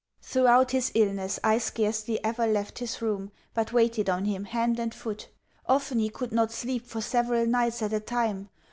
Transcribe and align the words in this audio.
Throughout 0.23 0.71
his 0.71 0.91
illness 0.95 1.39
I 1.43 1.59
scarcely 1.59 2.19
ever 2.23 2.47
left 2.47 2.79
his 2.79 3.03
room, 3.03 3.31
but 3.53 3.71
waited 3.71 4.09
on 4.09 4.25
him 4.25 4.45
hand 4.45 4.79
and 4.79 4.95
foot. 4.95 5.29
Often 5.67 5.99
he 5.99 6.09
could 6.09 6.31
not 6.31 6.51
sleep 6.51 6.87
for 6.87 7.01
several 7.01 7.45
nights 7.45 7.83
at 7.83 7.93
a 7.93 7.99
time. 7.99 8.49